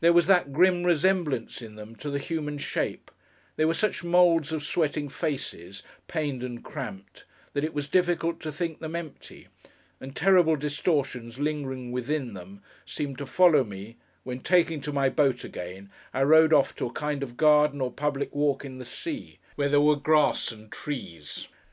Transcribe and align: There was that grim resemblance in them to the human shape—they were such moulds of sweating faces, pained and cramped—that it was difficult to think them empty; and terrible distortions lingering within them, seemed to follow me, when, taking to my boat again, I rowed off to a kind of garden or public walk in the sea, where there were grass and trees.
There 0.00 0.12
was 0.12 0.26
that 0.26 0.52
grim 0.52 0.82
resemblance 0.82 1.62
in 1.62 1.76
them 1.76 1.94
to 2.02 2.10
the 2.10 2.18
human 2.18 2.58
shape—they 2.58 3.64
were 3.64 3.72
such 3.72 4.02
moulds 4.02 4.50
of 4.50 4.64
sweating 4.64 5.08
faces, 5.08 5.84
pained 6.08 6.42
and 6.42 6.60
cramped—that 6.60 7.62
it 7.62 7.72
was 7.72 7.86
difficult 7.88 8.40
to 8.40 8.50
think 8.50 8.80
them 8.80 8.96
empty; 8.96 9.46
and 10.00 10.16
terrible 10.16 10.56
distortions 10.56 11.38
lingering 11.38 11.92
within 11.92 12.34
them, 12.34 12.62
seemed 12.84 13.16
to 13.18 13.26
follow 13.26 13.62
me, 13.62 13.96
when, 14.24 14.40
taking 14.40 14.80
to 14.80 14.92
my 14.92 15.08
boat 15.08 15.44
again, 15.44 15.88
I 16.12 16.24
rowed 16.24 16.52
off 16.52 16.74
to 16.74 16.86
a 16.86 16.90
kind 16.92 17.22
of 17.22 17.36
garden 17.36 17.80
or 17.80 17.92
public 17.92 18.34
walk 18.34 18.64
in 18.64 18.78
the 18.78 18.84
sea, 18.84 19.38
where 19.54 19.68
there 19.68 19.80
were 19.80 19.94
grass 19.94 20.50
and 20.50 20.68
trees. 20.72 21.46